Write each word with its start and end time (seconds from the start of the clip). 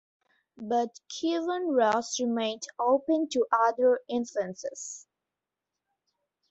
But 0.57 0.99
Kyivan 1.11 1.75
Rus 1.77 2.19
remained 2.19 2.65
open 2.79 3.29
to 3.33 3.45
other 3.53 3.99
influences. 4.09 5.05